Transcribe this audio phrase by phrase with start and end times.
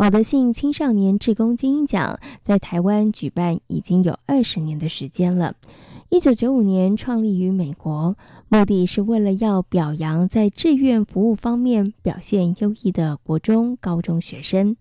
[0.00, 5.54] 保德信青少年志工精英奖在台湾举办已经有二十年的时间了。
[6.08, 8.16] 一九九五年创立于美国，
[8.48, 14.74] 目的是为了要表扬在志愿服务方面表现优异的国中、高中学生。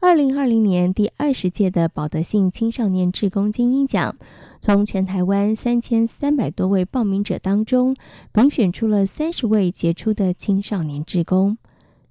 [0.00, 4.16] 二零二零年第二十届的保德信青少年志工精英奖，
[4.62, 7.94] 从全台湾三千三百多位报名者当中，
[8.32, 11.58] 评选出了三十位杰出的青少年志工。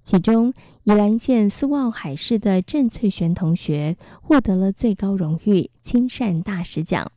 [0.06, 7.10] 其中，宜兰县苏澳海事的郑翠璇同学获得了最高荣誉“亲善大使奖”。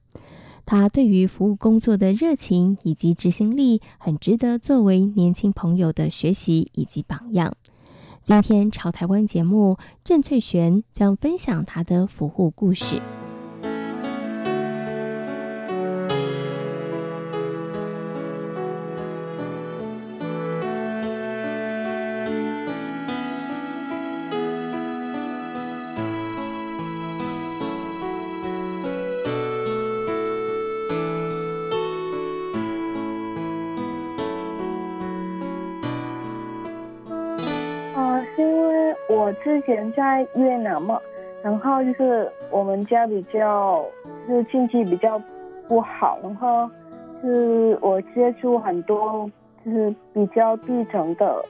[0.65, 7.53] 他对于服务工作的热情以及执行力，很值得作为年轻朋友的学习以及榜样。
[8.23, 12.99] 今天潮台湾节目，郑翠璇将分享她的服务故事。
[39.33, 40.99] 之前在越南嘛，
[41.41, 43.85] 然后就是我们家比较
[44.27, 45.21] 就是经济比较
[45.67, 46.69] 不好，然后
[47.21, 49.29] 是我接触很多
[49.65, 51.43] 就是比较底层的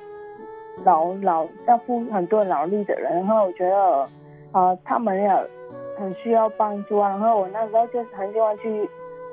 [0.83, 4.07] 劳劳要付很多劳力的人，然后我觉得、
[4.52, 5.30] 呃、他们也
[5.97, 8.89] 很需要帮助啊，然后我那时候就很喜欢去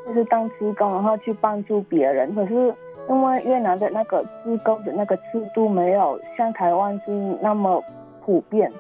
[0.06, 2.74] 就是当志工，然后去帮助别人，可是
[3.08, 7.10] 因为越南的那个志工的那个制度没有像台湾是
[7.42, 7.82] 那么。
[8.26, 8.72] 普遍，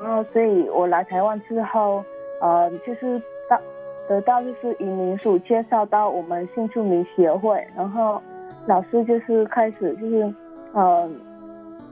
[0.00, 2.04] 然后所以我来台湾之后，
[2.40, 3.20] 呃，就是
[3.50, 3.60] 到
[4.08, 8.22] 得到就是移民署介绍到我们新住民协会，然后
[8.68, 10.34] 老师就是开始就是，
[10.72, 11.10] 呃，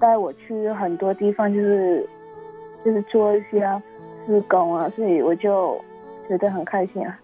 [0.00, 2.08] 带我去很多地方，就是
[2.84, 3.60] 就是做一些
[4.24, 5.76] 施工啊，所以我就
[6.28, 7.18] 觉得很开心啊。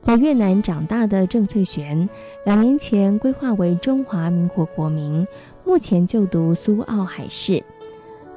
[0.00, 2.08] 在越南长大的郑翠璇，
[2.44, 5.26] 两年前规划为中华民国国民，
[5.64, 7.62] 目前就读苏澳海事。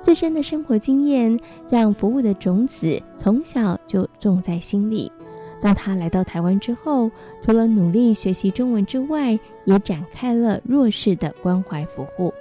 [0.06, 1.36] 自身的生活经验
[1.68, 5.12] 让服务的种子从小就种在心里。
[5.60, 7.10] 当他来到台湾之后，
[7.42, 9.32] 除了努力学习中文之外，
[9.64, 12.32] 也展开了弱势的关怀服务。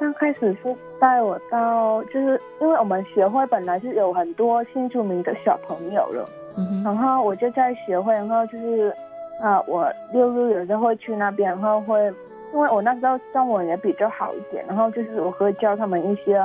[0.00, 8.92] 刚开始是带我到，就是因为我们协会本来是有很多新住民的小朋友了，嗯，然后我就在协会，然后就是
[9.40, 12.12] 啊，我六日有时候会去那边，然后会，
[12.52, 16.44] 因为我那时候中文也比较好一点，然后就是我会教他们一些。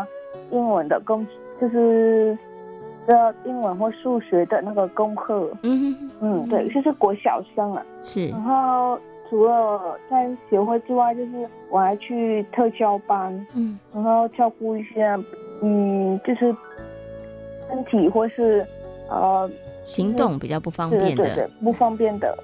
[0.52, 1.26] 英文的功
[1.60, 2.38] 就是
[3.08, 7.86] 的英文或数学的那个功课，嗯嗯，对，就是国小生了。
[8.04, 8.30] 是。
[8.30, 8.98] 然后
[9.30, 15.06] 除了在协会之外，就是我还去特教班，嗯，然后照顾一些，
[15.62, 16.56] 嗯，就是
[17.70, 18.66] 身体或是
[19.10, 19.50] 呃
[19.86, 22.38] 行动比较不方便的，对对对，不方便的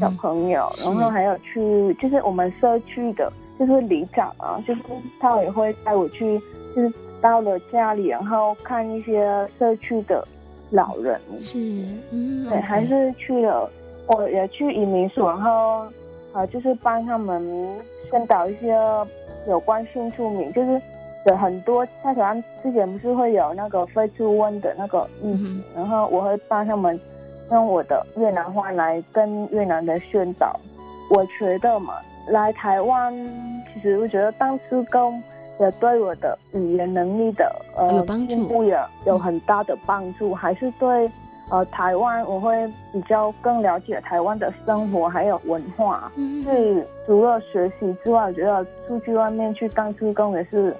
[0.00, 0.68] 小朋友。
[0.84, 4.82] 嗯、然后还有去，就是我们社区的，就是里长啊，就是
[5.18, 6.38] 他也会带我去，
[6.76, 6.92] 就是。
[7.24, 10.22] 到了家里，然后看一些社区的
[10.70, 11.58] 老人，是，
[12.10, 13.70] 嗯，对，还是去了，
[14.08, 15.86] 我也去移民所，然后
[16.34, 17.42] 啊，就是帮他们
[18.10, 18.78] 宣导一些
[19.48, 20.78] 有关新住民，就是
[21.24, 27.00] 有很多在台湾之前不是会有那个非洲瘟的那个疫情，嗯、然后我会帮他们
[27.50, 30.60] 用我的越南话来跟越南的宣导。
[31.10, 31.94] 我觉得嘛，
[32.28, 33.14] 来台湾，
[33.72, 35.22] 其实我觉得当志工。
[35.60, 41.10] 也对我的语言能力的呃进步也有很大的帮助，嗯、还是对
[41.50, 46.10] 呃台湾我会比较更了解台湾的生活还有文化。
[46.16, 50.74] 嗯，所以除了学习之外，我觉得出去外面去当志工也是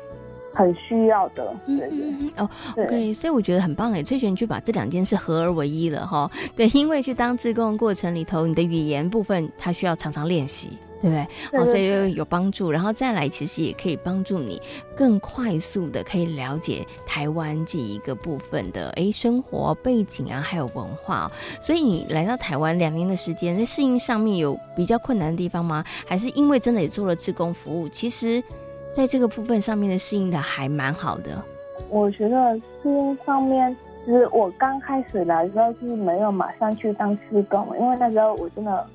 [0.53, 1.55] 很需要的。
[1.67, 6.31] 对对嗯哦，对，okay, 所以我觉得很棒哎，翠璇就把这两件事合而为一了哈。
[6.57, 10.79] 对，因为去当志工的过程里头，你的语言部分它需要常常练习。
[11.05, 11.27] 对不对？
[11.51, 14.61] 对哦，所以有帮助，然后再来，其实也可以帮助你
[14.97, 21.31] 更快速的可以了解台湾这一个部分的哎生活背景啊，还有文化。
[21.61, 25.85] 所以你来到台湾两年的时间，在适应上面有比较困难的地方吗？
[26.07, 28.43] 还是因为真的也做了志工服务，其实
[28.93, 31.43] 在这个部分上面的适应的还蛮好的？
[31.91, 33.77] 我觉得适应上面
[34.07, 38.87] 就是我刚开始来的时候是没有马上去当志工，因为那时候我真的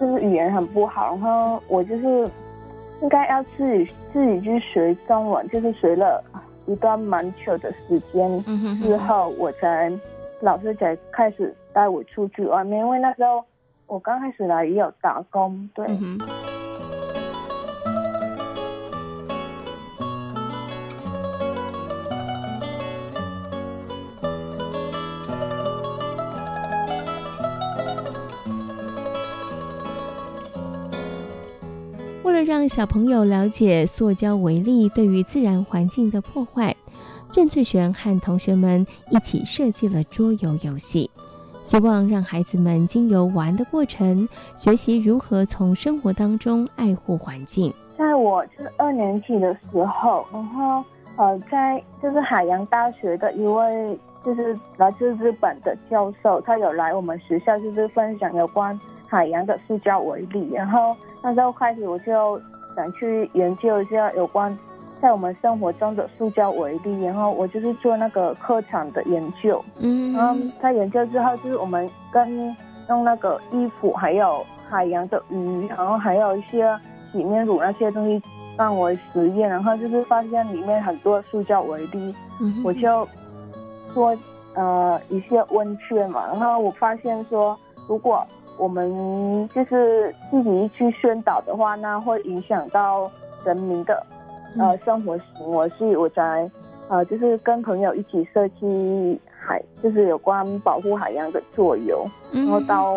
[0.00, 2.28] 就是语言很不好，然后我就是
[3.02, 6.22] 应该要自己自己去学中文，就是学了
[6.66, 8.44] 一段蛮久的时间
[8.82, 9.92] 之后，我才
[10.40, 13.44] 老师才开始带我出去外面，因为那时候
[13.86, 15.86] 我刚开始来也有打工，对。
[15.88, 16.18] 嗯
[32.24, 36.74] 为了让小朋友了解塑胶微粒对于自然环境的破坏，
[37.30, 41.10] 郑翠璇和同学们一起设计了桌游游戏，
[41.62, 44.26] 希望让孩子们经由玩的过程，
[44.56, 47.70] 学习如何从生活当中爱护环境。
[47.98, 50.82] 在我就是二年级的时候，然后
[51.16, 60.94] 呃，在就是海洋大学的一位就是来自日本的教授，他有来我们学校就是分享有关海洋的塑胶为例，然后。
[61.26, 62.38] 那时候开始我就
[62.76, 64.54] 想去研究一下有关
[65.00, 69.64] 在我们生活中的塑胶为例，然后我就是做那个课程的研究。
[69.78, 72.54] 嗯，然后在研究之后，就是我们跟
[72.90, 76.78] 用那个衣服，还有海洋的鱼，然后还有一些
[77.10, 78.22] 洗面乳那些东西
[78.58, 82.14] 让我实验，然后就是发现里面很多塑胶为例。
[82.38, 83.08] 嗯，我就
[83.94, 84.14] 做
[84.52, 87.58] 呃一些温泉嘛，然后我发现说
[87.88, 88.22] 如果。
[88.56, 93.10] 我们就是自己去宣导的话，那会影响到
[93.44, 94.06] 人民的
[94.58, 96.50] 呃生活行为，所以我才
[96.88, 102.92] 呃就是跟朋友一起设计海，就是有关保护海洋的作游，然后到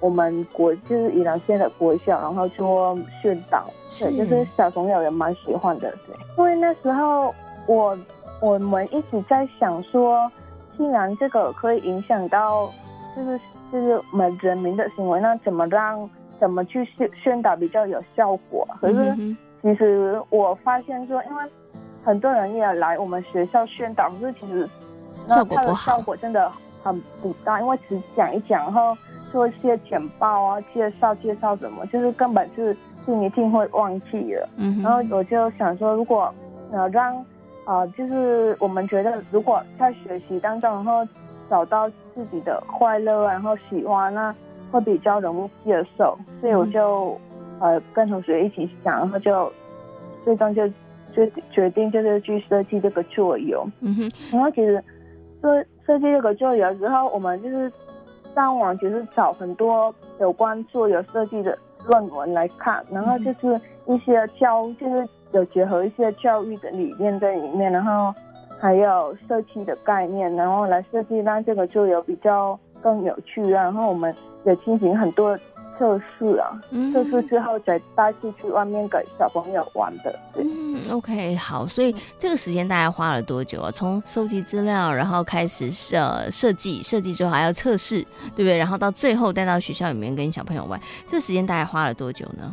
[0.00, 3.64] 我们国就是宜兰县的国小，然后做宣导，
[3.98, 7.34] 对，就是小朋友也蛮喜欢的，对，因为那时候
[7.66, 7.98] 我
[8.40, 10.30] 我们一直在想说，
[10.76, 12.70] 既然这个可以影响到，
[13.18, 13.40] 就是。
[13.70, 16.08] 就是我们人民的行为，那怎么让
[16.40, 18.66] 怎么去宣宣导比较有效果？
[18.80, 19.14] 可是
[19.60, 21.44] 其实我发现说，因为
[22.02, 24.66] 很多人也来我们学校宣导，可是其实
[25.28, 26.50] 那它的效果真的
[26.82, 28.96] 很不大，因为只讲一讲，然后
[29.30, 32.74] 做一些简报啊，介绍介绍什么，就是根本是
[33.04, 34.48] 听一定会忘记了。
[34.56, 36.32] 嗯，然后我就想说，如果
[36.72, 37.14] 呃让
[37.66, 41.06] 啊、呃，就是我们觉得如果在学习当中，然后。
[41.48, 44.34] 找到自己的快乐，然后喜欢，那
[44.70, 47.18] 会比较容易接受，所以我就
[47.60, 49.50] 呃跟同学一起想，然后就
[50.24, 50.68] 最终就
[51.14, 53.66] 决决定就是去设计这个桌游。
[53.80, 54.82] 嗯哼，然后其实
[55.40, 57.72] 设设计这个桌游之后，我们就是
[58.34, 68.14] 上网就是找很多有关桌游设计的论文来看，然后就是一些教就是有结合一些教育的理念在里面，然后。
[68.60, 73.64] 还有设计的概念，然后来设计让这个桌游比较更有趣啊。
[73.64, 74.14] 然后我们
[74.44, 75.38] 也进行很多
[75.78, 76.60] 测试啊，
[76.92, 80.12] 测试之后再带出去外面给小朋友玩的。
[80.34, 81.64] 嗯，OK，好。
[81.66, 83.70] 所以这个时间大概花了多久啊？
[83.70, 88.02] 从收集资料，然后开始设设计，设计之后还要测试，
[88.34, 88.56] 对不对？
[88.56, 92.52] 然后到最后带到学校里面跟小朋友玩，这个时间大概花了多久呢？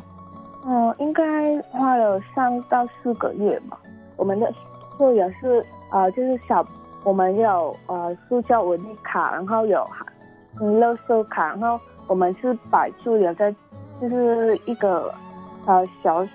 [0.68, 1.24] 嗯，应该
[1.72, 3.80] 花了三到四个月吧。
[4.18, 4.52] 我们的
[4.98, 5.66] 桌游是。
[5.92, 6.66] 呃，就是小，
[7.06, 9.88] 我们有呃塑胶微粒卡，然后有
[10.60, 13.54] 嗯乐色卡，然后我们是摆出有在，
[14.02, 15.14] 就是一个
[15.68, 16.28] 呃小，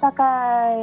[0.00, 0.76] 大概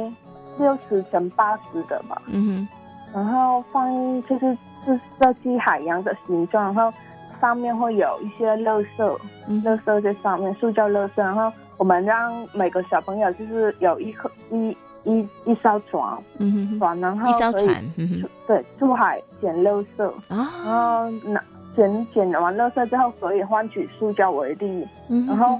[0.58, 2.68] 六十乘八十的吧，嗯
[3.12, 3.90] 哼，然后放
[4.24, 6.92] 就是是设计海洋的形状，然后
[7.40, 14.76] 上面会有一些垃圾，嗯，垃圾在上面，塑胶乐色，然后我们让每个小朋友就是有一颗一。
[15.04, 21.42] 一一艘船，嗯哼，船，然后一艘船，嗯哼，对，出海捡垃圾，啊，然后拿
[21.74, 25.58] 捡捡完垃圾之后可以换取塑胶为例，嗯，然后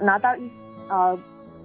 [0.00, 0.50] 拿到一
[0.88, 1.18] 呃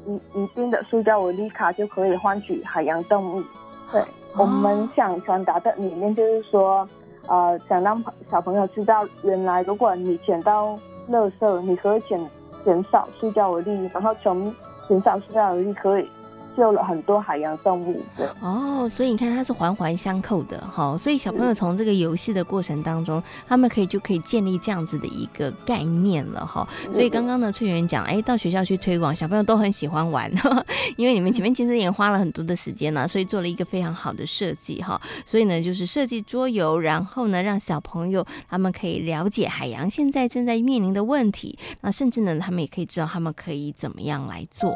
[0.05, 3.43] 一一定的塑胶微粒卡就可以换取海洋动物。
[3.91, 4.03] 对，
[4.37, 6.87] 我们想传达的理念就是说，
[7.27, 10.77] 呃，想让小朋友知道，原来如果你捡到
[11.09, 12.19] 垃圾，你可以减
[12.65, 14.53] 减少塑胶微粒，然后从
[14.89, 16.09] 减少塑胶微粒可以。
[16.57, 26.67] 救了很多海洋动物，对哦，所以你看它是环环相扣的哈，所以小朋友从这个游戏的过程当中，他们可以就可以建立这样子的一个概念了哈。
[26.91, 30.31] 所以刚刚呢，翠媛讲，哎，到学校去推广，小朋友都很喜欢玩，
[30.97, 34.99] 因为你们前面其实也花了很多的时间呢，所以做了一个非常好的设计哈。
[35.27, 44.73] 所以呢，就是设计桌游，然后呢，让小朋友他们可以了解海洋现在正在面临的问题，那甚至呢，他们也可以知道他们可以怎么样来做。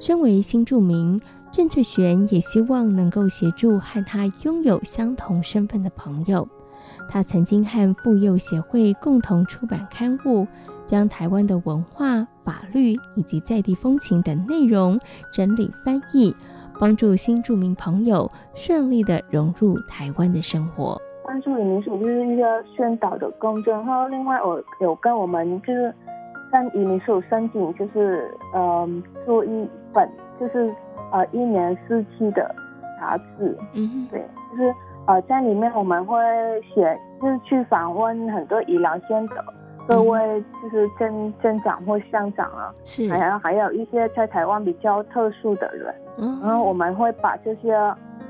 [0.00, 1.20] 身为新住民，
[1.52, 6.48] 郑翠璇也希望能够协助和他拥有相同身份的朋友。
[7.06, 10.46] 他曾经和妇幼协会共同出版刊物，
[10.86, 14.98] 将台湾的文化、法律以及在地风情等内容
[15.34, 16.34] 整理翻译，
[16.80, 20.98] 帮助新住民朋友顺利的融入台湾的生活。
[21.22, 25.94] 关注移民署就是一个宣导的工作，然后另外我有跟我们就是。
[26.50, 28.88] 跟移民署申请，就是呃
[29.24, 30.72] 做一本，就是
[31.12, 32.54] 呃一年四期的
[33.00, 33.56] 杂志。
[33.74, 34.74] 嗯，对，就是
[35.06, 36.18] 呃在里面我们会
[36.74, 39.44] 写，就是去访问很多医疗先的
[39.86, 45.94] 各位，就是镇镇长或乡长啊，是，然后还有一些在台湾比较特殊的人。
[46.18, 47.72] 嗯，然后我们会把这些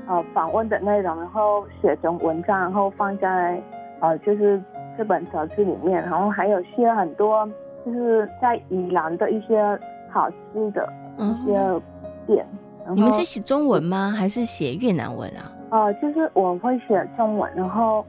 [0.07, 3.61] 呃访问的内容，然后写成文章，然后放在
[3.99, 4.61] 呃就是
[4.97, 7.49] 这本杂志里面，然后还有写很多。
[7.85, 11.81] 就是在宜兰的一些好吃的一些
[12.27, 12.45] 店。
[12.87, 14.09] 嗯、你们是写中文吗？
[14.09, 15.51] 还是写越南文啊？
[15.69, 18.05] 呃，就是我会写中文，然后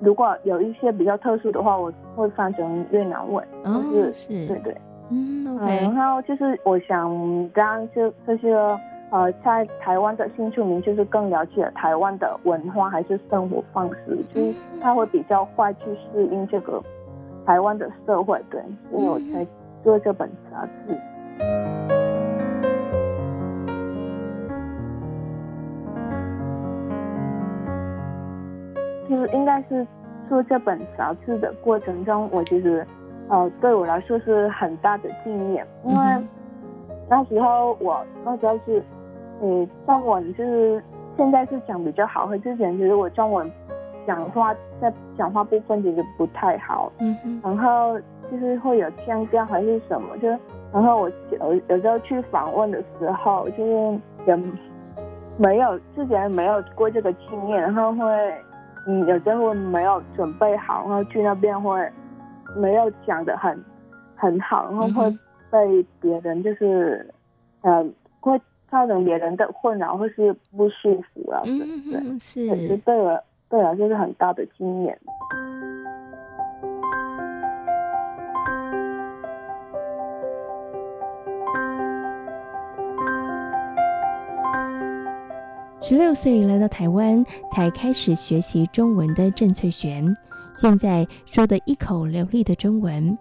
[0.00, 3.44] 如果有一些比较特殊的话，我会翻成越南文。
[3.64, 4.76] 哦，就是，是对对。
[5.10, 5.80] 嗯，OK。
[5.94, 8.54] 然后就是我想让这这些
[9.10, 16.82] 呃在台湾的新住民，就是更了解台湾的文化还是生活方式，就是他会比较快去适应这个。
[17.46, 18.60] 台湾的社会，对，
[18.90, 19.46] 所以我才
[19.84, 20.98] 做这本杂志。
[29.08, 29.86] 就是应该是
[30.28, 32.84] 做这本杂志的过程中，我其实
[33.28, 36.26] 呃对我来说是很大的经验，因为
[37.08, 38.82] 那时候我那时候是
[39.40, 40.82] 嗯中文就是
[41.16, 43.48] 现在是讲比较好，和之前其实我中文。
[44.06, 47.98] 讲话在讲话部分其实不太好，嗯，然后
[48.30, 50.28] 就是会有腔调还是什么，就
[50.72, 51.10] 然后我
[51.40, 54.36] 有有时候去访问的时候，就是也
[55.38, 58.06] 没有之前没有过这个经验，然后会
[58.86, 61.90] 嗯有时候没有准备好，然后去那边会
[62.56, 63.64] 没有讲的很
[64.14, 65.10] 很好，然后会
[65.50, 67.08] 被别人就是
[67.62, 67.84] 呃
[68.20, 73.22] 会造成别人的困扰或是不舒服啊，嗯哼，对，是，就对了。
[73.48, 74.98] 对啊，这是很大的经验。
[85.80, 90.12] 十六岁来到台湾，才开始学习中文的郑翠璇，
[90.52, 93.16] 现在说的一口流利的中文。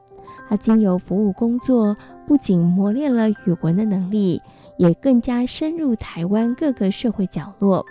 [0.50, 4.42] 她经由服务工作，不仅磨练了语文的能力，
[4.80, 7.86] 也更加深入台湾各个社会角落。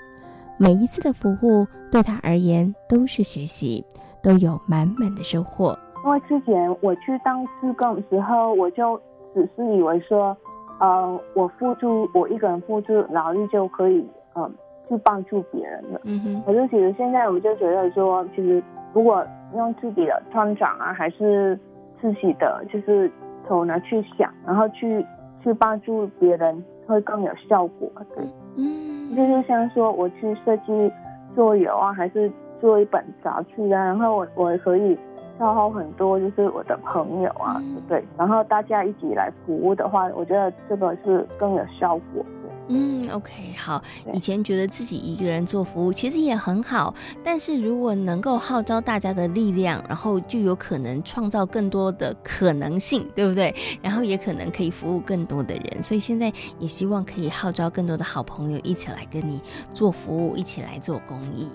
[0.58, 3.84] 每一次的服务对他而言都是学习，
[4.22, 5.76] 都有满满的收获。
[6.04, 9.00] 因为之前我去当志工的时候，我就
[9.34, 10.36] 只是以为说，
[10.78, 14.50] 呃，我付出我一个人付出劳力就可以，嗯、呃，
[14.88, 16.00] 去帮助别人了。
[16.04, 16.42] 嗯哼。
[16.46, 21.58] 可是其实现在我就觉得说，其实如果用自己的成长啊，还是
[22.00, 23.10] 自己的就是
[23.48, 25.04] 头脑去想，然后去
[25.42, 27.90] 去帮助别人，会更有效果。
[28.14, 28.24] 对。
[28.56, 28.93] 嗯。
[29.16, 30.92] 就是像说我去设计
[31.34, 32.30] 桌游啊，还是
[32.60, 34.96] 做一本杂志啊，然后我我可以
[35.38, 38.04] 消耗很多，就是我的朋友啊，对不对？
[38.16, 42.24] 然后大家一起来服务的话，我觉得这个是更有效果。
[42.68, 43.82] 嗯，OK，好。
[44.12, 53.54] 以前觉得自己一个人做服务其实也很好，但是如果能够号召大家的力量，然后就有可能创造更多的可能性，对不对？
[53.82, 55.82] 然后也可能可以服务更多的人。
[55.82, 59.40] 所以现在也希望可以号召更多的好朋友一起来跟你
[59.72, 61.48] 做服务，一起来做公益。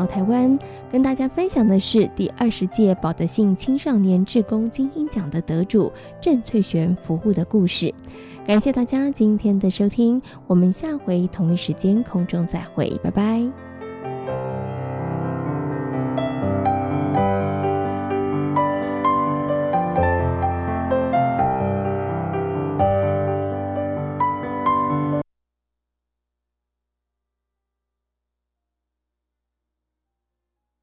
[0.00, 0.58] 到台湾
[0.90, 5.92] 跟大家分享的是第二十届保德信青少年志工精英奖的得主
[6.22, 7.92] 郑翠璇服务的故事。
[8.46, 13.69] 感谢大家今天的收听，我们下回同一时间空中再会，拜拜。